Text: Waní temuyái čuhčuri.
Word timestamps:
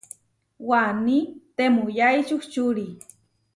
Waní 0.67 1.17
temuyái 1.57 2.19
čuhčuri. 2.27 2.87